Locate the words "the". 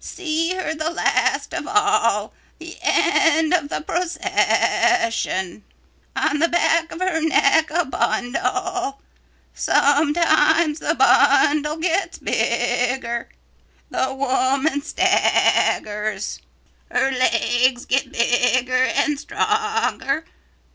0.73-0.89, 2.57-2.75, 3.69-3.81, 6.39-6.47, 10.79-10.95, 13.91-14.11